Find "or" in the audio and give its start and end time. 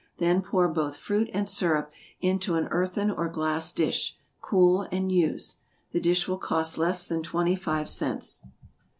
3.11-3.29